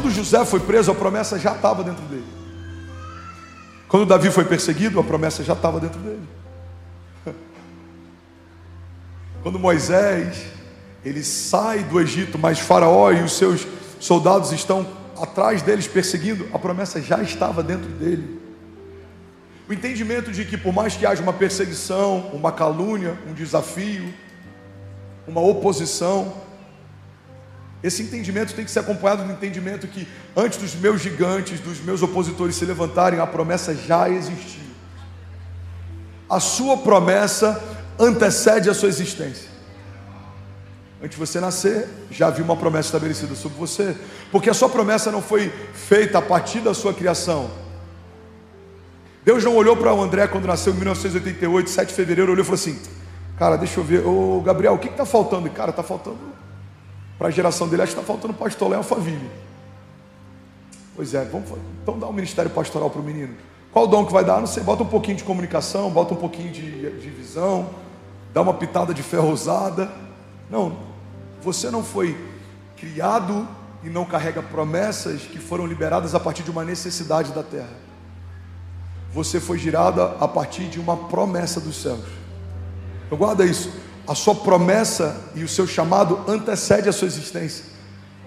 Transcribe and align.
quando 0.00 0.10
José 0.10 0.44
foi 0.46 0.60
preso, 0.60 0.90
a 0.90 0.94
promessa 0.94 1.38
já 1.38 1.54
estava 1.54 1.84
dentro 1.84 2.02
dele. 2.04 2.24
Quando 3.86 4.06
Davi 4.06 4.30
foi 4.30 4.44
perseguido, 4.44 4.98
a 4.98 5.04
promessa 5.04 5.44
já 5.44 5.52
estava 5.52 5.78
dentro 5.78 6.00
dele. 6.00 6.22
Quando 9.42 9.58
Moisés 9.58 10.46
ele 11.04 11.22
sai 11.22 11.82
do 11.82 12.00
Egito, 12.00 12.38
mas 12.38 12.58
Faraó 12.58 13.10
e 13.12 13.22
os 13.22 13.32
seus 13.32 13.66
soldados 13.98 14.52
estão 14.52 14.86
atrás 15.20 15.60
deles 15.60 15.86
perseguindo, 15.86 16.48
a 16.52 16.58
promessa 16.58 17.00
já 17.02 17.20
estava 17.22 17.62
dentro 17.62 17.90
dele. 17.90 18.40
O 19.68 19.72
entendimento 19.72 20.32
de 20.32 20.46
que 20.46 20.56
por 20.56 20.72
mais 20.72 20.96
que 20.96 21.04
haja 21.04 21.22
uma 21.22 21.32
perseguição, 21.32 22.30
uma 22.32 22.52
calúnia, 22.52 23.18
um 23.28 23.34
desafio, 23.34 24.14
uma 25.26 25.42
oposição, 25.42 26.32
esse 27.82 28.02
entendimento 28.02 28.54
tem 28.54 28.64
que 28.64 28.70
ser 28.70 28.80
acompanhado 28.80 29.24
do 29.24 29.32
entendimento 29.32 29.86
que 29.86 30.06
antes 30.36 30.58
dos 30.58 30.74
meus 30.74 31.00
gigantes, 31.00 31.60
dos 31.60 31.80
meus 31.80 32.02
opositores 32.02 32.56
se 32.56 32.64
levantarem, 32.64 33.20
a 33.20 33.26
promessa 33.26 33.74
já 33.74 34.08
existiu. 34.08 34.60
A 36.28 36.38
sua 36.38 36.76
promessa 36.76 37.62
antecede 37.98 38.68
a 38.68 38.74
sua 38.74 38.88
existência. 38.88 39.50
Antes 41.02 41.18
de 41.18 41.26
você 41.26 41.40
nascer, 41.40 41.88
já 42.10 42.26
havia 42.26 42.44
uma 42.44 42.56
promessa 42.56 42.88
estabelecida 42.88 43.34
sobre 43.34 43.58
você, 43.58 43.96
porque 44.30 44.50
a 44.50 44.54
sua 44.54 44.68
promessa 44.68 45.10
não 45.10 45.22
foi 45.22 45.50
feita 45.72 46.18
a 46.18 46.22
partir 46.22 46.60
da 46.60 46.74
sua 46.74 46.92
criação, 46.92 47.50
Deus 49.22 49.44
não 49.44 49.54
olhou 49.54 49.76
para 49.76 49.92
o 49.92 50.02
André 50.02 50.26
quando 50.26 50.46
nasceu 50.46 50.72
em 50.72 50.76
1988, 50.76 51.68
7 51.68 51.88
de 51.88 51.94
fevereiro, 51.94 52.32
olhou 52.32 52.42
e 52.42 52.44
falou 52.44 52.58
assim: 52.58 52.78
Cara, 53.38 53.56
deixa 53.56 53.78
eu 53.78 53.84
ver, 53.84 54.04
ô 54.04 54.40
Gabriel, 54.40 54.74
o 54.74 54.78
que 54.78 54.88
está 54.88 55.04
faltando? 55.04 55.48
Cara, 55.50 55.70
está 55.70 55.82
faltando, 55.82 56.18
para 57.20 57.28
a 57.28 57.30
geração 57.30 57.68
dele, 57.68 57.82
acho 57.82 57.94
que 57.94 58.00
está 58.00 58.12
faltando 58.12 58.32
pastor 58.32 58.70
Léo 58.70 58.82
Faville. 58.82 59.30
Pois 60.96 61.12
é, 61.12 61.22
vamos 61.26 61.50
então 61.82 61.98
dar 61.98 62.06
um 62.08 62.12
ministério 62.12 62.50
pastoral 62.50 62.88
para 62.88 63.00
o 63.00 63.04
menino. 63.04 63.36
Qual 63.70 63.84
o 63.84 63.88
dom 63.88 64.06
que 64.06 64.12
vai 64.12 64.24
dar? 64.24 64.40
Não 64.40 64.46
sei, 64.46 64.62
bota 64.62 64.82
um 64.82 64.88
pouquinho 64.88 65.18
de 65.18 65.24
comunicação, 65.24 65.90
bota 65.90 66.14
um 66.14 66.16
pouquinho 66.16 66.50
de, 66.50 66.98
de 66.98 67.10
visão, 67.10 67.68
dá 68.32 68.40
uma 68.40 68.54
pitada 68.54 68.94
de 68.94 69.02
ferro 69.02 69.30
usada. 69.30 69.92
Não, 70.48 70.78
você 71.42 71.70
não 71.70 71.84
foi 71.84 72.18
criado 72.76 73.46
e 73.84 73.90
não 73.90 74.06
carrega 74.06 74.42
promessas 74.42 75.20
que 75.20 75.38
foram 75.38 75.66
liberadas 75.66 76.14
a 76.14 76.20
partir 76.20 76.42
de 76.42 76.50
uma 76.50 76.64
necessidade 76.64 77.32
da 77.32 77.42
terra 77.42 77.90
você 79.12 79.40
foi 79.40 79.58
girada 79.58 80.16
a 80.20 80.28
partir 80.28 80.68
de 80.68 80.78
uma 80.78 80.96
promessa 80.96 81.60
dos 81.60 81.76
céus. 81.76 82.04
Então 83.06 83.18
guarda 83.18 83.44
isso. 83.44 83.72
A 84.10 84.14
sua 84.16 84.34
promessa 84.34 85.14
e 85.36 85.44
o 85.44 85.48
seu 85.48 85.68
chamado 85.68 86.18
antecede 86.26 86.88
a 86.88 86.92
sua 86.92 87.06
existência. 87.06 87.64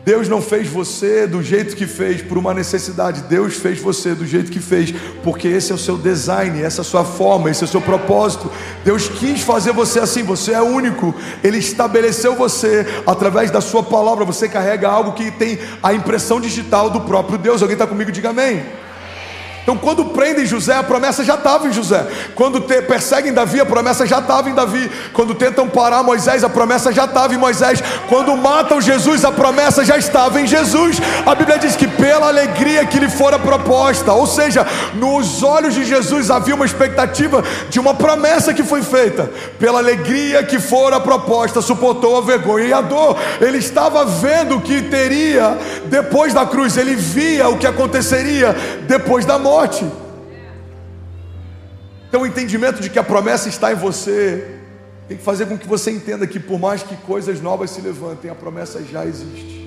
Deus 0.05 0.29
não 0.29 0.41
fez 0.41 0.65
você 0.65 1.27
do 1.27 1.43
jeito 1.43 1.75
que 1.75 1.85
fez 1.85 2.21
por 2.21 2.37
uma 2.37 2.53
necessidade. 2.53 3.23
Deus 3.23 3.55
fez 3.55 3.79
você 3.79 4.15
do 4.15 4.25
jeito 4.25 4.49
que 4.49 4.61
fez, 4.61 4.93
porque 5.25 5.45
esse 5.45 5.73
é 5.73 5.75
o 5.75 5.77
seu 5.77 5.97
design, 5.97 6.61
essa 6.61 6.79
é 6.79 6.83
a 6.83 6.85
sua 6.85 7.03
forma, 7.03 7.51
esse 7.51 7.65
é 7.65 7.67
o 7.67 7.69
seu 7.69 7.81
propósito. 7.81 8.49
Deus 8.85 9.09
quis 9.09 9.41
fazer 9.41 9.73
você 9.73 9.99
assim, 9.99 10.23
você 10.23 10.53
é 10.53 10.61
único. 10.61 11.13
Ele 11.43 11.57
estabeleceu 11.57 12.33
você 12.33 12.85
através 13.05 13.51
da 13.51 13.59
sua 13.59 13.83
palavra. 13.83 14.23
Você 14.23 14.47
carrega 14.47 14.87
algo 14.87 15.11
que 15.11 15.31
tem 15.31 15.59
a 15.83 15.93
impressão 15.93 16.39
digital 16.39 16.89
do 16.91 17.01
próprio 17.01 17.37
Deus. 17.37 17.61
Alguém 17.61 17.75
está 17.75 17.85
comigo? 17.85 18.09
Diga 18.09 18.29
amém. 18.29 18.63
Então, 19.63 19.77
quando 19.77 20.05
prendem 20.05 20.45
José, 20.45 20.75
a 20.75 20.83
promessa 20.83 21.23
já 21.23 21.35
estava 21.35 21.67
em 21.67 21.71
José. 21.71 22.05
Quando 22.35 22.61
perseguem 22.61 23.33
Davi, 23.33 23.61
a 23.61 23.65
promessa 23.65 24.05
já 24.05 24.19
estava 24.19 24.49
em 24.49 24.53
Davi. 24.53 24.91
Quando 25.13 25.33
tentam 25.33 25.69
parar 25.69 26.03
Moisés, 26.03 26.43
a 26.43 26.49
promessa 26.49 26.91
já 26.91 27.05
estava 27.05 27.33
em 27.33 27.37
Moisés. 27.37 27.81
Quando 28.09 28.35
matam 28.35 28.81
Jesus, 28.81 29.23
a 29.23 29.31
promessa 29.31 29.85
já 29.85 29.97
estava 29.97 30.41
em 30.41 30.45
Jesus. 30.45 30.97
A 31.25 31.33
Bíblia 31.33 31.57
diz 31.57 31.77
que 31.77 31.87
pela 31.87 32.27
alegria 32.27 32.85
que 32.85 32.99
lhe 32.99 33.09
fora 33.09 33.39
proposta, 33.39 34.11
ou 34.11 34.27
seja, 34.27 34.67
nos 34.95 35.41
olhos 35.41 35.73
de 35.73 35.85
Jesus 35.85 36.29
havia 36.29 36.55
uma 36.55 36.65
expectativa 36.65 37.41
de 37.69 37.79
uma 37.79 37.93
promessa 37.93 38.53
que 38.53 38.63
foi 38.63 38.81
feita. 38.81 39.31
Pela 39.57 39.79
alegria 39.79 40.43
que 40.43 40.59
fora 40.59 40.99
proposta, 40.99 41.61
suportou 41.61 42.17
a 42.17 42.21
vergonha 42.21 42.65
e 42.65 42.73
a 42.73 42.81
dor. 42.81 43.17
Ele 43.39 43.59
estava 43.59 44.03
vendo 44.03 44.57
o 44.57 44.61
que 44.61 44.81
teria 44.81 45.57
depois 45.85 46.33
da 46.33 46.45
cruz. 46.45 46.75
Ele 46.75 46.95
via 46.95 47.47
o 47.47 47.57
que 47.57 47.65
aconteceria 47.65 48.53
depois 48.85 49.23
da 49.23 49.39
morte 49.39 49.52
morte. 49.53 49.85
Então, 52.09 52.21
o 52.21 52.25
entendimento 52.25 52.81
de 52.81 52.89
que 52.89 52.97
a 52.97 53.03
promessa 53.03 53.47
está 53.49 53.71
em 53.71 53.75
você 53.75 54.59
tem 55.07 55.17
que 55.17 55.23
fazer 55.23 55.45
com 55.45 55.57
que 55.57 55.67
você 55.67 55.91
entenda 55.91 56.25
que, 56.25 56.39
por 56.39 56.59
mais 56.59 56.81
que 56.81 56.95
coisas 56.95 57.39
novas 57.39 57.69
se 57.69 57.81
levantem, 57.81 58.31
a 58.31 58.35
promessa 58.35 58.81
já 58.81 59.05
existe. 59.05 59.61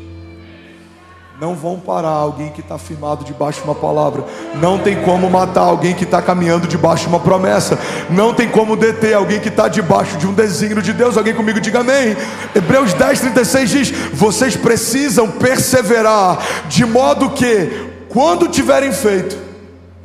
Não 1.41 1.55
vão 1.55 1.79
parar 1.79 2.09
alguém 2.09 2.51
que 2.51 2.63
está 2.63 2.79
firmado 2.79 3.23
debaixo 3.25 3.61
de 3.61 3.67
uma 3.67 3.75
palavra. 3.75 4.25
Não 4.55 4.79
tem 4.79 5.03
como 5.03 5.31
matar 5.31 5.61
alguém 5.61 5.95
que 5.95 6.05
está 6.05 6.23
caminhando 6.23 6.67
debaixo 6.67 7.03
de 7.03 7.09
uma 7.11 7.21
promessa. 7.21 7.79
Não 8.09 8.33
tem 8.33 8.49
como 8.49 8.75
deter 8.75 9.15
alguém 9.15 9.39
que 9.39 9.51
está 9.51 9.69
debaixo 9.69 10.17
de 10.17 10.27
um 10.27 10.33
desígnio 10.33 10.83
de 10.83 10.95
Deus. 10.95 11.17
Alguém 11.17 11.35
comigo 11.35 11.61
diga 11.61 11.81
amém. 11.81 12.17
Hebreus 12.55 12.95
10, 12.95 13.21
36 13.21 13.71
diz: 13.71 13.91
Vocês 14.15 14.57
precisam 14.57 15.31
perseverar, 15.31 16.39
de 16.69 16.87
modo 16.87 17.31
que, 17.31 17.91
quando 18.09 18.49
tiverem 18.49 18.91
feito, 18.91 19.46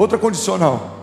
Outra 0.01 0.17
condicional. 0.17 0.97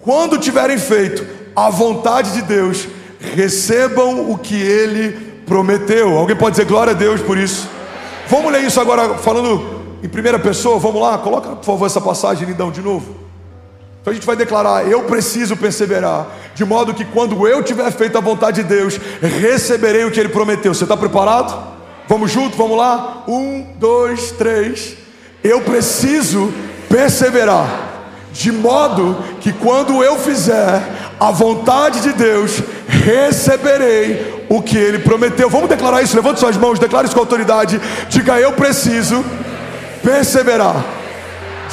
Quando 0.00 0.38
tiverem 0.38 0.78
feito 0.78 1.22
a 1.54 1.68
vontade 1.68 2.32
de 2.32 2.40
Deus, 2.40 2.88
recebam 3.20 4.30
o 4.30 4.38
que 4.38 4.54
ele 4.54 5.42
prometeu. 5.44 6.16
Alguém 6.16 6.34
pode 6.34 6.52
dizer 6.52 6.64
glória 6.64 6.94
a 6.94 6.96
Deus 6.96 7.20
por 7.20 7.36
isso? 7.36 7.68
Vamos 8.28 8.50
ler 8.50 8.62
isso 8.64 8.80
agora 8.80 9.18
falando 9.18 9.98
em 10.02 10.08
primeira 10.08 10.38
pessoa. 10.38 10.78
Vamos 10.78 11.02
lá, 11.02 11.18
coloca 11.18 11.50
por 11.50 11.62
favor 11.62 11.84
essa 11.84 12.00
passagem 12.00 12.48
lindão 12.48 12.70
de 12.70 12.80
novo. 12.80 13.14
Então 14.00 14.10
a 14.10 14.14
gente 14.14 14.26
vai 14.26 14.34
declarar: 14.34 14.90
Eu 14.90 15.02
preciso 15.02 15.54
perseverar, 15.54 16.26
de 16.54 16.64
modo 16.64 16.94
que 16.94 17.04
quando 17.04 17.46
eu 17.46 17.62
tiver 17.62 17.92
feito 17.92 18.16
a 18.16 18.22
vontade 18.22 18.62
de 18.62 18.66
Deus, 18.66 18.98
receberei 19.20 20.06
o 20.06 20.10
que 20.10 20.18
Ele 20.18 20.30
prometeu. 20.30 20.72
Você 20.72 20.84
está 20.84 20.96
preparado? 20.96 21.70
Vamos 22.08 22.30
junto, 22.30 22.56
vamos 22.56 22.78
lá? 22.78 23.24
Um, 23.28 23.74
dois, 23.76 24.30
três. 24.30 24.96
Eu 25.44 25.60
preciso 25.60 26.50
perseverar 26.88 27.91
de 28.32 28.50
modo 28.50 29.16
que 29.40 29.52
quando 29.52 30.02
eu 30.02 30.18
fizer 30.18 30.82
a 31.20 31.30
vontade 31.30 32.00
de 32.00 32.12
Deus, 32.12 32.62
receberei 32.88 34.46
o 34.48 34.62
que 34.62 34.76
ele 34.76 34.98
prometeu. 34.98 35.48
Vamos 35.50 35.68
declarar 35.68 36.02
isso, 36.02 36.16
levante 36.16 36.40
suas 36.40 36.56
mãos, 36.56 36.78
declare 36.78 37.06
isso 37.06 37.14
com 37.14 37.20
autoridade. 37.20 37.80
Diga: 38.08 38.40
Eu 38.40 38.52
preciso 38.52 39.24
perseverar, 40.02 40.82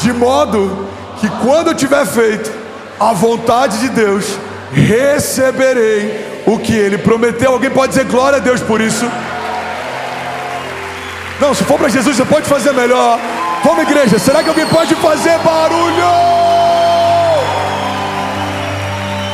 de 0.01 0.11
modo 0.13 0.87
que 1.19 1.29
quando 1.41 1.67
eu 1.67 1.75
tiver 1.75 2.05
feito 2.05 2.51
a 2.99 3.13
vontade 3.13 3.79
de 3.79 3.89
Deus, 3.89 4.25
receberei 4.71 6.43
o 6.45 6.59
que 6.59 6.73
ele 6.73 6.97
prometeu. 6.97 7.53
Alguém 7.53 7.69
pode 7.69 7.93
dizer 7.93 8.05
glória 8.05 8.37
a 8.37 8.41
Deus 8.41 8.61
por 8.61 8.81
isso? 8.81 9.09
Não, 11.39 11.53
se 11.53 11.63
for 11.63 11.79
para 11.79 11.87
Jesus, 11.87 12.17
você 12.17 12.25
pode 12.25 12.47
fazer 12.49 12.73
melhor. 12.73 13.17
Vamos, 13.63 13.83
igreja. 13.83 14.19
Será 14.19 14.43
que 14.43 14.49
alguém 14.49 14.67
pode 14.67 14.93
fazer 14.95 15.37
barulho? 15.39 16.48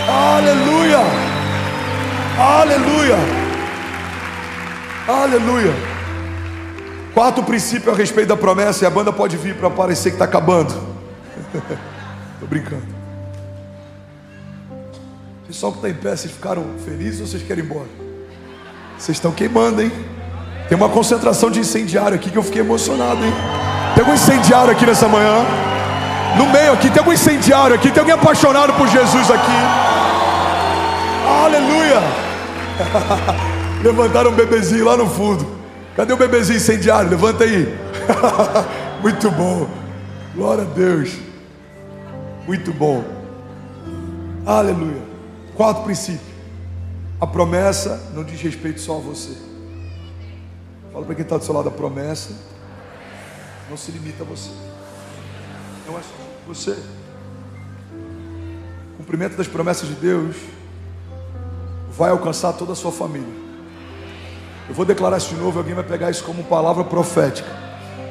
Aleluia! 0.08 1.00
Aleluia! 2.38 3.18
Aleluia! 5.08 5.74
Quarto 7.14 7.42
princípio 7.44 7.92
a 7.92 7.96
respeito 7.96 8.28
da 8.28 8.38
promessa, 8.38 8.84
e 8.84 8.88
a 8.88 8.90
banda 8.90 9.12
pode 9.12 9.36
vir 9.38 9.56
para 9.56 9.70
parecer 9.70 10.10
que 10.12 10.16
está 10.16 10.26
acabando. 10.26 10.74
Estou 12.34 12.48
brincando. 12.48 12.84
Pessoal 15.48 15.72
que 15.72 15.80
está 15.80 15.90
em 15.90 15.94
pé, 15.94 16.16
vocês 16.16 16.32
ficaram 16.32 16.66
felizes 16.84 17.22
ou 17.22 17.28
vocês 17.28 17.42
querem 17.42 17.64
ir 17.64 17.68
embora? 17.68 17.88
Vocês 18.98 19.18
estão 19.18 19.32
queimando, 19.32 19.82
hein? 19.82 19.92
Tem 20.68 20.78
uma 20.78 20.90
concentração 20.90 21.50
de 21.50 21.60
incendiário 21.60 22.16
aqui 22.16 22.30
que 22.30 22.38
eu 22.38 22.44
fiquei 22.44 22.62
emocionado, 22.62 23.24
hein? 23.24 23.34
Tem 23.96 24.04
algum 24.04 24.14
incendiário 24.14 24.72
aqui 24.72 24.86
nessa 24.86 25.08
manhã? 25.08 25.46
No 26.38 26.48
meio 26.48 26.74
aqui, 26.74 26.90
tem 26.90 27.00
algum 27.00 27.14
incendiário 27.14 27.76
aqui? 27.76 27.90
Tem 27.90 28.02
alguém 28.02 28.16
apaixonado 28.16 28.74
por 28.74 28.88
Jesus 28.88 29.32
aqui? 29.32 29.85
Aleluia! 31.46 32.02
Levantaram 33.84 34.32
um 34.32 34.36
bebezinho 34.36 34.84
lá 34.84 34.98
no 34.98 35.08
fundo. 35.08 35.46
Cadê 35.96 36.12
o 36.12 36.18
bebezinho 36.18 36.58
incendiário? 36.58 37.12
Levanta 37.12 37.44
aí. 37.44 37.68
Muito 39.00 39.30
bom. 39.30 39.70
Glória 40.34 40.64
a 40.64 40.66
Deus. 40.66 41.16
Muito 42.48 42.74
bom. 42.74 43.04
Aleluia. 44.44 45.04
Quarto 45.54 45.84
princípio. 45.84 46.34
A 47.22 47.28
promessa 47.28 48.12
não 48.16 48.24
diz 48.24 48.42
respeito 48.42 48.82
só 48.82 48.98
a 48.98 49.02
você. 49.02 49.38
Fala 50.92 51.06
para 51.06 51.14
quem 51.14 51.22
está 51.22 51.38
do 51.38 51.44
seu 51.44 51.54
lado 51.54 51.70
a 51.70 51.72
promessa 51.72 52.32
não 53.70 53.78
se 53.78 53.92
limita 53.92 54.24
a 54.24 54.26
você. 54.26 54.50
Não 55.86 55.96
é 55.96 56.02
só 56.02 56.10
você. 56.48 56.72
O 58.94 58.98
cumprimento 58.98 59.38
das 59.38 59.48
promessas 59.48 59.88
de 59.88 59.94
Deus 59.94 60.36
vai 61.98 62.12
alcançar 62.12 62.54
toda 62.54 62.74
a 62.74 62.76
sua 62.76 62.92
família. 62.92 63.46
Eu 64.68 64.76
vou 64.76 64.86
declarar 64.86 65.18
isso 65.18 65.34
de 65.34 65.40
novo, 65.40 65.60
alguém 65.60 65.74
vai 65.74 65.84
pegar 65.84 66.10
isso 66.10 66.24
como 66.24 66.44
palavra 66.44 66.84
profética. 66.84 67.48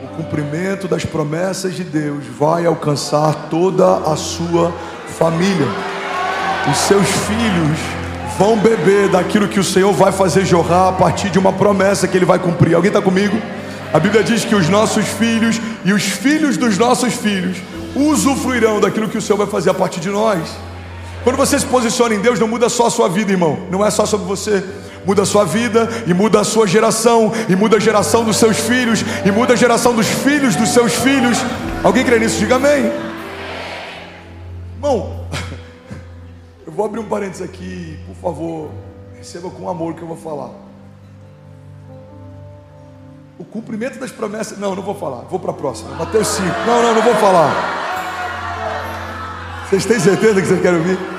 O 0.04 0.16
cumprimento 0.16 0.86
das 0.86 1.04
promessas 1.04 1.75
de 1.75 1.82
Deus 1.82 2.25
vai 2.38 2.64
alcançar 2.64 3.48
toda 3.50 3.96
a 4.10 4.16
sua 4.16 4.72
família. 5.19 5.66
Os 6.70 6.78
seus 6.78 7.06
filhos 7.06 7.78
vão 8.38 8.56
beber 8.56 9.08
daquilo 9.08 9.48
que 9.48 9.60
o 9.60 9.64
Senhor 9.64 9.92
vai 9.92 10.12
fazer 10.12 10.44
jorrar 10.44 10.88
a 10.88 10.92
partir 10.92 11.31
de 11.31 11.38
uma 11.38 11.52
promessa 11.52 12.08
que 12.08 12.16
Ele 12.16 12.25
vai 12.25 12.38
cumprir. 12.38 12.75
Alguém 12.75 12.88
está 12.88 13.02
comigo? 13.02 13.36
A 13.92 13.98
Bíblia 13.98 14.25
diz 14.25 14.44
que 14.44 14.54
os 14.54 14.69
nossos 14.69 15.06
filhos 15.06 15.60
e 15.84 15.92
os 15.92 16.02
filhos 16.02 16.56
dos 16.56 16.78
nossos 16.78 17.14
filhos 17.14 17.58
usufruirão 17.94 18.81
daquilo 18.81 19.08
que 19.08 19.19
o 19.19 19.22
Senhor 19.22 19.38
vai 19.38 19.46
fazer 19.46 19.70
a 19.70 19.75
partir 19.75 20.00
de 20.00 20.10
nós. 20.10 20.40
Quando 21.25 21.37
você 21.37 21.59
se 21.59 21.65
posiciona 21.65 22.15
em 22.15 22.21
Deus, 22.21 22.38
não 22.38 22.47
muda 22.47 22.69
só 22.69 22.87
a 22.87 22.91
sua 22.91 23.09
vida, 23.09 23.32
irmão. 23.32 23.59
Não 23.71 23.85
é 23.85 23.91
só 23.91 24.05
sobre 24.05 24.26
você. 24.26 24.62
Muda 25.06 25.23
a 25.23 25.26
sua 25.26 25.44
vida 25.44 25.88
e 26.06 26.12
muda 26.12 26.41
a 26.41 26.44
sua 26.44 26.67
geração, 26.67 27.32
e 27.49 27.56
muda 27.56 27.79
a 27.79 27.81
geração 27.81 28.25
dos 28.25 28.37
seus 28.37 28.59
filhos, 28.59 29.03
e 29.25 29.32
muda 29.32 29.55
a 29.55 29.56
geração 29.56 29.94
dos 29.94 30.06
filhos 30.06 30.55
dos 30.55 30.69
seus 30.69 30.94
filhos. 30.94 31.38
Alguém 31.82 32.05
crê 32.05 32.19
nisso? 32.19 32.38
Diga 32.38 32.56
amém. 32.56 32.93
Irmão, 34.75 35.26
eu 36.67 36.73
vou 36.73 36.85
abrir 36.85 37.00
um 37.00 37.05
parênteses 37.05 37.43
aqui, 37.43 37.99
por 38.06 38.17
favor, 38.17 38.70
receba 39.17 39.49
com 39.49 39.69
amor 39.69 39.93
o 39.93 39.94
que 39.94 40.03
eu 40.03 40.09
vou 40.09 40.19
falar. 40.19 40.50
O 43.38 43.44
cumprimento 43.44 43.99
das 43.99 44.11
promessas. 44.11 44.59
Não, 44.59 44.75
não 44.75 44.82
vou 44.82 44.94
falar, 44.94 45.23
vou 45.23 45.41
para 45.41 45.50
a 45.53 45.55
próxima. 45.55 45.94
Mateus 45.97 46.29
5. 46.29 46.49
Não, 46.67 46.82
não, 46.82 46.94
não 46.94 47.03
vou 47.03 47.15
falar. 47.15 47.82
Vocês 49.69 49.87
têm 49.87 49.99
certeza 49.99 50.41
que 50.41 50.47
vocês 50.47 50.61
querem 50.61 50.79
ouvir? 50.79 51.13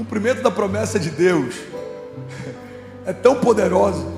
Cumprimento 0.00 0.40
da 0.40 0.50
promessa 0.50 0.98
de 0.98 1.10
Deus 1.10 1.56
é 3.04 3.12
tão 3.12 3.34
poderoso 3.34 4.10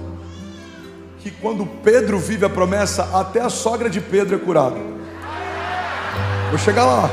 que 1.18 1.28
quando 1.28 1.66
Pedro 1.66 2.20
vive 2.20 2.44
a 2.44 2.48
promessa, 2.48 3.08
até 3.12 3.40
a 3.40 3.48
sogra 3.48 3.90
de 3.90 4.00
Pedro 4.00 4.36
é 4.36 4.38
curada. 4.38 4.76
Vou 6.50 6.58
chegar 6.58 6.84
lá. 6.84 7.10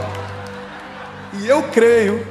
E 1.41 1.47
eu 1.47 1.63
creio 1.63 2.23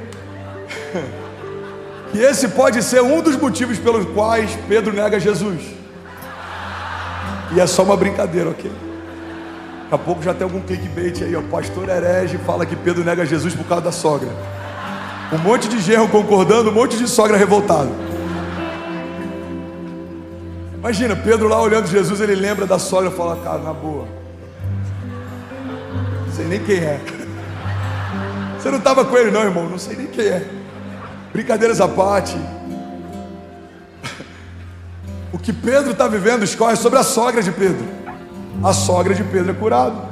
que 2.13 2.19
esse 2.19 2.47
pode 2.47 2.81
ser 2.83 3.01
um 3.01 3.21
dos 3.21 3.35
motivos 3.35 3.77
pelos 3.77 4.05
quais 4.13 4.57
Pedro 4.65 4.93
nega 4.93 5.19
Jesus. 5.19 5.61
E 7.53 7.59
é 7.59 7.67
só 7.67 7.83
uma 7.83 7.97
brincadeira, 7.97 8.49
ok? 8.49 8.71
Daqui 8.71 9.95
a 9.95 9.97
pouco 9.97 10.23
já 10.23 10.33
tem 10.33 10.43
algum 10.43 10.61
clickbait 10.61 11.21
aí, 11.21 11.35
ó. 11.35 11.41
Pastor 11.41 11.89
herege 11.89 12.37
fala 12.37 12.65
que 12.65 12.77
Pedro 12.77 13.03
nega 13.03 13.25
Jesus 13.25 13.53
por 13.53 13.65
causa 13.65 13.83
da 13.83 13.91
sogra. 13.91 14.29
Um 15.31 15.37
monte 15.37 15.67
de 15.67 15.79
genro 15.79 16.07
concordando, 16.07 16.71
um 16.71 16.73
monte 16.73 16.97
de 16.97 17.07
sogra 17.07 17.37
revoltado. 17.37 17.91
Imagina, 20.79 21.15
Pedro 21.15 21.47
lá 21.47 21.61
olhando 21.61 21.87
Jesus, 21.87 22.19
ele 22.19 22.33
lembra 22.35 22.65
da 22.65 22.79
sogra 22.79 23.09
e 23.09 23.13
fala, 23.13 23.35
cara, 23.43 23.59
na 23.59 23.73
boa. 23.73 24.07
Não 26.25 26.33
sei 26.33 26.45
nem 26.45 26.59
quem 26.63 26.77
é. 26.77 26.99
Você 28.57 28.71
não 28.71 28.79
estava 28.79 29.05
com 29.05 29.15
ele, 29.15 29.29
não, 29.29 29.43
irmão? 29.43 29.69
Não 29.69 29.77
sei 29.77 29.95
nem 29.95 30.07
quem 30.07 30.25
é. 30.25 30.49
Brincadeiras 31.31 31.79
à 31.79 31.87
parte. 31.87 32.35
O 35.31 35.37
que 35.37 35.53
Pedro 35.53 35.91
está 35.91 36.07
vivendo 36.07 36.43
escorre 36.43 36.75
sobre 36.75 36.97
a 36.97 37.03
sogra 37.03 37.43
de 37.43 37.51
Pedro. 37.51 37.85
A 38.63 38.73
sogra 38.73 39.13
de 39.13 39.23
Pedro 39.23 39.51
é 39.51 39.53
curada. 39.53 40.08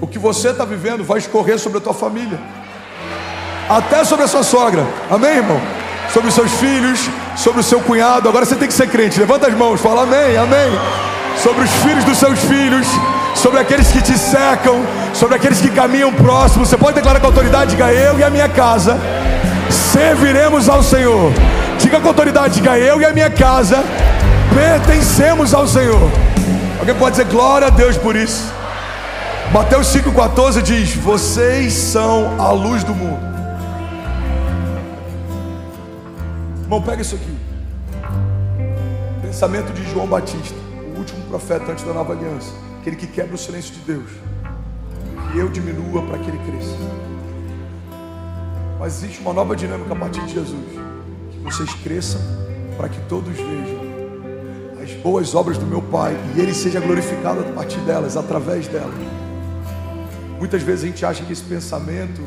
O 0.00 0.06
que 0.06 0.18
você 0.18 0.48
está 0.48 0.64
vivendo 0.64 1.04
vai 1.04 1.18
escorrer 1.18 1.58
sobre 1.58 1.78
a 1.78 1.80
tua 1.80 1.94
família 1.94 2.38
até 3.68 4.04
sobre 4.04 4.24
a 4.24 4.28
sua 4.28 4.42
sogra. 4.42 4.86
Amém, 5.10 5.36
irmão? 5.36 5.60
Sobre 6.12 6.28
os 6.28 6.34
seus 6.34 6.52
filhos, 6.52 7.10
sobre 7.36 7.60
o 7.60 7.64
seu 7.64 7.80
cunhado. 7.80 8.28
Agora 8.28 8.44
você 8.44 8.54
tem 8.54 8.68
que 8.68 8.74
ser 8.74 8.88
crente. 8.88 9.18
Levanta 9.18 9.48
as 9.48 9.54
mãos, 9.54 9.80
fala 9.80 10.02
amém, 10.02 10.36
amém. 10.36 10.70
Sobre 11.42 11.64
os 11.64 11.70
filhos 11.70 12.04
dos 12.04 12.16
seus 12.16 12.38
filhos, 12.38 12.86
sobre 13.34 13.60
aqueles 13.60 13.88
que 13.88 14.00
te 14.00 14.16
cercam, 14.16 14.80
sobre 15.12 15.34
aqueles 15.36 15.60
que 15.60 15.70
caminham 15.70 16.12
próximo. 16.12 16.64
Você 16.64 16.76
pode 16.76 16.94
declarar 16.94 17.20
com 17.20 17.26
autoridade, 17.26 17.72
diga 17.72 17.92
eu 17.92 18.18
e 18.18 18.24
a 18.24 18.30
minha 18.30 18.48
casa 18.48 18.98
serviremos 19.70 20.68
ao 20.68 20.82
Senhor. 20.82 21.32
Diga 21.78 22.00
com 22.00 22.08
autoridade, 22.08 22.54
diga 22.54 22.78
eu 22.78 23.00
e 23.00 23.04
a 23.04 23.12
minha 23.12 23.30
casa 23.30 23.84
pertencemos 24.54 25.52
ao 25.52 25.66
Senhor. 25.66 26.10
Alguém 26.78 26.94
pode 26.94 27.16
dizer 27.16 27.26
glória 27.26 27.66
a 27.66 27.70
Deus 27.70 27.96
por 27.98 28.16
isso. 28.16 28.55
Mateus 29.52 29.86
5,14 29.88 30.60
diz: 30.60 30.94
Vocês 30.96 31.72
são 31.72 32.40
a 32.40 32.50
luz 32.50 32.82
do 32.82 32.94
mundo. 32.94 33.24
Irmão, 36.62 36.82
pega 36.82 37.02
isso 37.02 37.14
aqui. 37.14 37.36
Pensamento 39.22 39.72
de 39.72 39.88
João 39.90 40.06
Batista, 40.06 40.56
o 40.94 40.98
último 40.98 41.22
profeta 41.28 41.72
antes 41.72 41.84
da 41.84 41.92
nova 41.92 42.12
aliança. 42.12 42.52
Aquele 42.80 42.96
que 42.96 43.06
quebra 43.06 43.34
o 43.34 43.38
silêncio 43.38 43.72
de 43.72 43.80
Deus. 43.80 44.10
Que 45.32 45.38
eu 45.38 45.48
diminua 45.48 46.02
para 46.02 46.18
que 46.18 46.28
ele 46.28 46.38
cresça. 46.38 46.76
Mas 48.78 48.96
existe 49.02 49.20
uma 49.20 49.32
nova 49.32 49.54
dinâmica 49.54 49.92
a 49.92 49.96
partir 49.96 50.20
de 50.26 50.34
Jesus. 50.34 50.66
Que 51.30 51.38
vocês 51.38 51.72
cresçam 51.74 52.20
para 52.76 52.88
que 52.88 53.00
todos 53.08 53.34
vejam 53.34 53.86
as 54.82 54.92
boas 55.02 55.34
obras 55.34 55.58
do 55.58 55.66
meu 55.66 55.82
Pai 55.82 56.16
e 56.36 56.40
Ele 56.40 56.54
seja 56.54 56.78
glorificado 56.78 57.40
a 57.40 57.52
partir 57.52 57.78
delas, 57.80 58.16
através 58.16 58.68
delas. 58.68 59.15
Muitas 60.38 60.62
vezes 60.62 60.84
a 60.84 60.86
gente 60.86 61.06
acha 61.06 61.24
que 61.24 61.32
esse 61.32 61.42
pensamento 61.42 62.22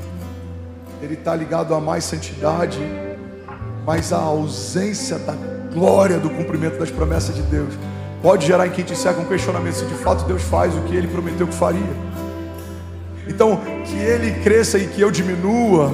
ele 1.02 1.14
está 1.14 1.36
ligado 1.36 1.74
a 1.74 1.80
mais 1.80 2.04
santidade, 2.04 2.80
mas 3.86 4.12
a 4.12 4.18
ausência 4.18 5.18
da 5.20 5.34
glória 5.74 6.20
do 6.20 6.30
cumprimento 6.30 6.78
das 6.80 6.92
promessas 6.92 7.36
de 7.36 7.42
Deus 7.44 7.74
pode 8.22 8.46
gerar 8.46 8.68
em 8.68 8.72
quem 8.72 8.84
te 8.84 8.96
segue 8.96 9.20
um 9.20 9.26
questionamento 9.26 9.76
se 9.76 9.86
de 9.86 9.94
fato 9.94 10.26
Deus 10.26 10.42
faz 10.42 10.76
o 10.76 10.82
que 10.82 10.96
ele 10.96 11.08
prometeu 11.08 11.48
que 11.48 11.54
faria. 11.54 12.10
Então, 13.28 13.62
que 13.86 13.96
ele 13.96 14.42
cresça 14.42 14.78
e 14.78 14.88
que 14.88 15.00
eu 15.00 15.12
diminua. 15.12 15.94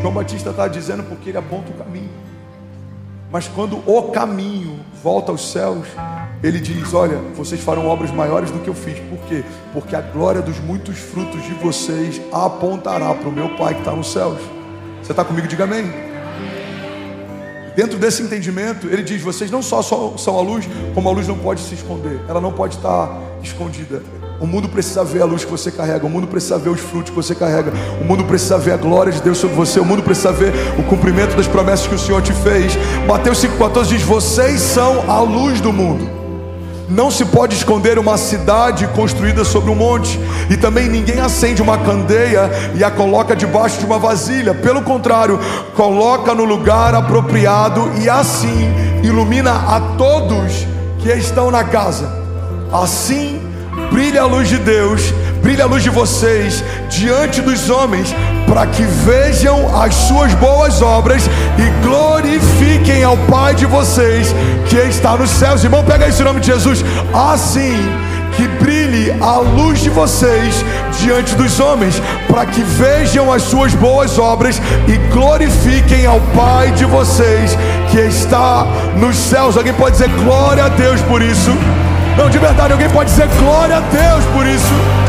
João 0.00 0.12
Batista 0.12 0.50
está 0.50 0.68
dizendo 0.68 1.02
porque 1.04 1.30
ele 1.30 1.38
aponta 1.38 1.70
o 1.70 1.74
caminho. 1.74 2.10
Mas 3.32 3.48
quando 3.48 3.82
o 3.86 4.02
caminho 4.10 4.78
volta 5.02 5.32
aos 5.32 5.50
céus, 5.50 5.86
ele 6.42 6.60
diz: 6.60 6.92
Olha, 6.94 7.18
vocês 7.36 7.60
farão 7.60 7.86
obras 7.86 8.10
maiores 8.10 8.50
do 8.50 8.58
que 8.60 8.68
eu 8.68 8.74
fiz. 8.74 8.98
Por 9.00 9.18
quê? 9.28 9.44
Porque 9.72 9.96
a 9.96 10.00
glória 10.00 10.42
dos 10.42 10.58
muitos 10.60 10.98
frutos 10.98 11.42
de 11.42 11.54
vocês 11.54 12.20
apontará 12.32 13.14
para 13.14 13.28
o 13.28 13.32
meu 13.32 13.50
Pai 13.56 13.74
que 13.74 13.80
está 13.80 13.92
nos 13.92 14.12
céus. 14.12 14.38
Você 15.02 15.12
está 15.12 15.24
comigo? 15.24 15.46
Diga 15.46 15.64
amém. 15.64 16.06
Dentro 17.76 17.98
desse 17.98 18.22
entendimento, 18.22 18.86
ele 18.86 19.02
diz: 19.02 19.20
vocês 19.20 19.50
não 19.50 19.62
só 19.62 19.82
são 19.82 20.38
a 20.38 20.40
luz, 20.40 20.68
como 20.94 21.08
a 21.08 21.12
luz 21.12 21.28
não 21.28 21.38
pode 21.38 21.60
se 21.60 21.74
esconder, 21.74 22.20
ela 22.26 22.40
não 22.40 22.52
pode 22.52 22.76
estar 22.76 23.20
escondida. 23.42 24.02
O 24.40 24.46
mundo 24.46 24.68
precisa 24.68 25.04
ver 25.04 25.22
a 25.22 25.24
luz 25.24 25.44
que 25.44 25.50
você 25.50 25.70
carrega, 25.70 26.04
o 26.06 26.10
mundo 26.10 26.26
precisa 26.26 26.58
ver 26.58 26.68
os 26.70 26.80
frutos 26.80 27.10
que 27.10 27.16
você 27.16 27.34
carrega, 27.34 27.72
o 28.00 28.04
mundo 28.04 28.24
precisa 28.24 28.58
ver 28.58 28.72
a 28.72 28.76
glória 28.76 29.12
de 29.12 29.22
Deus 29.22 29.38
sobre 29.38 29.56
você, 29.56 29.80
o 29.80 29.84
mundo 29.84 30.02
precisa 30.02 30.32
ver 30.32 30.52
o 30.78 30.82
cumprimento 30.84 31.36
das 31.36 31.46
promessas 31.46 31.86
que 31.86 31.94
o 31.94 31.98
Senhor 31.98 32.20
te 32.22 32.32
fez. 32.32 32.74
Mateus 33.06 33.42
5,14 33.42 33.84
diz: 33.88 34.02
Vocês 34.02 34.60
são 34.60 35.10
a 35.10 35.20
luz 35.20 35.60
do 35.60 35.72
mundo. 35.72 36.25
Não 36.88 37.10
se 37.10 37.24
pode 37.24 37.56
esconder 37.56 37.98
uma 37.98 38.16
cidade 38.16 38.86
construída 38.88 39.44
sobre 39.44 39.70
um 39.70 39.74
monte, 39.74 40.20
e 40.48 40.56
também 40.56 40.88
ninguém 40.88 41.18
acende 41.18 41.60
uma 41.60 41.78
candeia 41.78 42.48
e 42.76 42.84
a 42.84 42.90
coloca 42.90 43.34
debaixo 43.34 43.78
de 43.78 43.84
uma 43.84 43.98
vasilha. 43.98 44.54
Pelo 44.54 44.82
contrário, 44.82 45.40
coloca 45.74 46.32
no 46.32 46.44
lugar 46.44 46.94
apropriado 46.94 47.90
e 48.00 48.08
assim 48.08 48.72
ilumina 49.02 49.50
a 49.52 49.80
todos 49.98 50.64
que 51.00 51.08
estão 51.12 51.50
na 51.50 51.64
casa. 51.64 52.08
Assim 52.72 53.40
brilha 53.90 54.22
a 54.22 54.26
luz 54.26 54.48
de 54.48 54.58
Deus, 54.58 55.12
brilha 55.46 55.62
a 55.62 55.68
luz 55.68 55.84
de 55.84 55.90
vocês 55.90 56.64
diante 56.88 57.40
dos 57.40 57.70
homens, 57.70 58.12
para 58.48 58.66
que 58.66 58.82
vejam 58.82 59.80
as 59.80 59.94
suas 59.94 60.34
boas 60.34 60.82
obras 60.82 61.22
e 61.56 61.86
glorifiquem 61.86 63.04
ao 63.04 63.16
Pai 63.16 63.54
de 63.54 63.64
vocês 63.64 64.34
que 64.68 64.76
está 64.76 65.16
nos 65.16 65.30
céus. 65.30 65.62
Irmão, 65.62 65.84
pega 65.84 66.08
isso 66.08 66.20
em 66.20 66.24
nome 66.24 66.40
de 66.40 66.48
Jesus. 66.48 66.84
Assim 67.14 67.76
que 68.32 68.48
brilhe 68.60 69.12
a 69.20 69.36
luz 69.36 69.78
de 69.78 69.88
vocês 69.88 70.64
diante 71.00 71.36
dos 71.36 71.60
homens, 71.60 72.02
para 72.26 72.44
que 72.44 72.62
vejam 72.62 73.32
as 73.32 73.42
suas 73.42 73.72
boas 73.72 74.18
obras 74.18 74.60
e 74.88 74.96
glorifiquem 75.14 76.06
ao 76.06 76.20
Pai 76.34 76.72
de 76.72 76.84
vocês 76.84 77.56
que 77.92 78.00
está 78.00 78.66
nos 78.96 79.14
céus. 79.14 79.56
Alguém 79.56 79.74
pode 79.74 79.92
dizer 79.92 80.08
glória 80.24 80.64
a 80.64 80.68
Deus 80.70 81.00
por 81.02 81.22
isso? 81.22 81.52
Não, 82.18 82.28
de 82.28 82.38
verdade, 82.38 82.72
alguém 82.72 82.90
pode 82.90 83.10
dizer 83.10 83.28
glória 83.38 83.76
a 83.76 83.80
Deus 83.80 84.24
por 84.34 84.44
isso? 84.44 85.05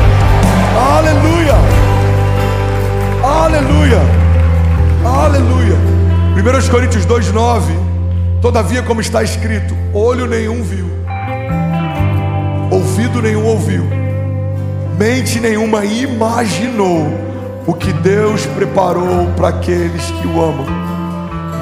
Aleluia! 0.77 1.55
Aleluia! 3.24 4.01
Aleluia! 5.03 5.77
1 6.36 6.69
Coríntios 6.69 7.05
2,9 7.05 7.88
Todavia, 8.41 8.84
como 8.84 9.01
está 9.01 9.24
escrito, 9.24 9.75
olho 9.91 10.27
nenhum 10.27 10.62
viu, 10.62 10.86
ouvido 12.69 13.19
nenhum 13.19 13.43
ouviu, 13.43 13.84
mente 14.98 15.39
nenhuma 15.39 15.84
imaginou 15.84 17.07
o 17.65 17.74
que 17.74 17.91
Deus 17.91 18.46
preparou 18.46 19.27
para 19.36 19.48
aqueles 19.48 20.12
que 20.12 20.27
o 20.27 20.41
amam. 20.41 20.67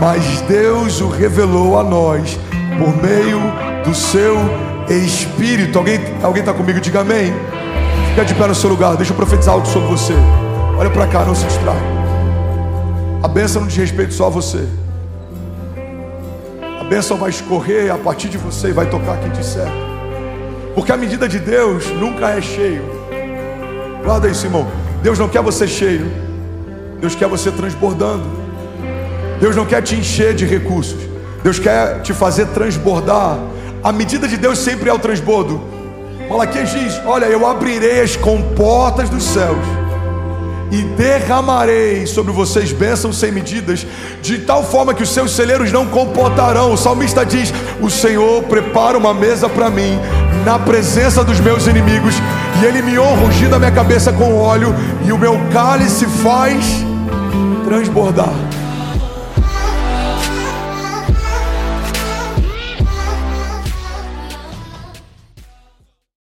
mas 0.01 0.41
Deus 0.41 0.99
o 0.99 1.07
revelou 1.07 1.79
a 1.79 1.83
nós 1.83 2.37
por 2.77 3.01
meio 3.01 3.39
do 3.85 3.95
seu 3.95 4.37
Espírito. 4.89 5.79
Alguém 5.79 6.41
está 6.41 6.53
comigo? 6.53 6.79
Diga 6.79 7.01
amém. 7.01 7.33
Fica 8.15 8.27
de 8.27 8.35
pé 8.35 8.47
no 8.47 8.55
seu 8.55 8.69
lugar. 8.69 8.95
Deixa 8.95 9.11
eu 9.11 9.17
profetizar 9.17 9.55
algo 9.55 9.67
sobre 9.67 9.89
você. 9.89 10.13
Olha 10.77 10.89
para 10.89 11.05
cá, 11.05 11.25
não 11.25 11.35
se 11.35 11.45
distrai. 11.47 11.75
A 13.21 13.27
bênção 13.27 13.59
não 13.59 13.67
diz 13.67 13.75
respeito 13.75 14.13
só 14.13 14.27
a 14.27 14.29
você. 14.29 14.65
A 16.79 16.83
bênção 16.85 17.17
vai 17.17 17.29
escorrer 17.29 17.93
a 17.93 17.97
partir 17.97 18.29
de 18.29 18.37
você 18.37 18.69
e 18.69 18.71
vai 18.71 18.89
tocar 18.89 19.17
quem 19.17 19.43
serve. 19.43 19.69
Porque 20.73 20.93
a 20.93 20.95
medida 20.95 21.27
de 21.27 21.39
Deus 21.39 21.87
nunca 21.87 22.29
é 22.29 22.41
cheio. 22.41 22.83
Guarda 24.01 24.29
isso, 24.29 24.45
irmão. 24.45 24.65
Deus 25.03 25.19
não 25.19 25.27
quer 25.27 25.41
você 25.41 25.67
cheio. 25.67 26.09
Deus 27.01 27.15
quer 27.15 27.27
você 27.27 27.51
transbordando. 27.51 28.23
Deus 29.41 29.57
não 29.57 29.65
quer 29.65 29.81
te 29.81 29.93
encher 29.93 30.33
de 30.33 30.45
recursos. 30.45 31.01
Deus 31.43 31.59
quer 31.59 32.01
te 32.01 32.13
fazer 32.13 32.45
transbordar. 32.45 33.37
A 33.83 33.91
medida 33.91 34.25
de 34.25 34.37
Deus 34.37 34.59
sempre 34.59 34.89
é 34.89 34.93
o 34.93 34.99
transbordo. 34.99 35.74
Malaquias 36.29 36.71
diz: 36.71 37.01
Olha, 37.05 37.25
eu 37.25 37.47
abrirei 37.47 38.01
as 38.01 38.15
comportas 38.15 39.09
dos 39.09 39.23
céus 39.23 39.85
e 40.71 40.81
derramarei 40.81 42.05
sobre 42.05 42.31
vocês 42.31 42.71
bênçãos 42.71 43.17
sem 43.17 43.31
medidas, 43.31 43.85
de 44.21 44.39
tal 44.39 44.63
forma 44.63 44.93
que 44.93 45.03
os 45.03 45.09
seus 45.09 45.31
celeiros 45.31 45.71
não 45.71 45.85
comportarão. 45.85 46.73
O 46.73 46.77
salmista 46.77 47.25
diz: 47.25 47.53
O 47.81 47.89
Senhor 47.89 48.43
prepara 48.43 48.97
uma 48.97 49.13
mesa 49.13 49.47
para 49.47 49.69
mim 49.69 49.99
na 50.43 50.59
presença 50.59 51.23
dos 51.23 51.39
meus 51.39 51.67
inimigos, 51.67 52.15
e 52.61 52.65
Ele 52.65 52.81
me 52.81 52.97
honra 52.97 53.25
ungindo 53.25 53.55
a 53.55 53.59
minha 53.59 53.71
cabeça 53.71 54.11
com 54.11 54.37
óleo, 54.37 54.73
e 55.05 55.11
o 55.11 55.17
meu 55.17 55.39
cálice 55.51 56.05
faz 56.05 56.65
transbordar. 57.63 58.33